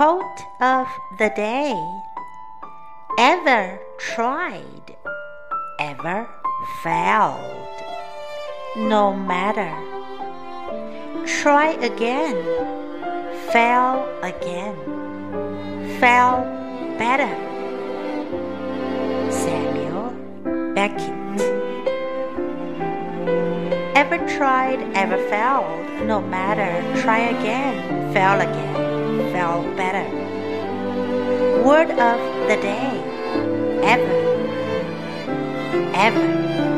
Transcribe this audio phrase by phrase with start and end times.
[0.00, 0.88] Quote of
[1.18, 1.74] the day
[3.18, 4.96] Ever tried,
[5.78, 6.26] ever
[6.82, 7.82] failed.
[8.78, 9.70] No matter.
[11.26, 12.34] Try again,
[13.52, 14.74] fail again,
[16.00, 16.44] fail
[16.96, 17.28] better.
[19.30, 20.14] Samuel
[20.74, 21.12] Beckett.
[23.94, 26.06] Ever tried, ever failed.
[26.06, 26.72] No matter,
[27.02, 28.79] try again, fail again,
[29.32, 30.06] fail better.
[31.64, 32.90] Word of the day
[33.82, 34.12] ever,
[35.94, 36.69] ever.